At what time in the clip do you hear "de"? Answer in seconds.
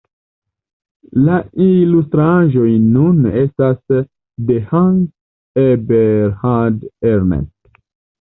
4.47-4.57